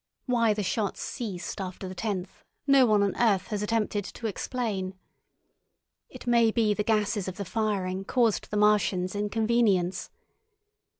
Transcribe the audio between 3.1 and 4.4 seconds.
earth has attempted to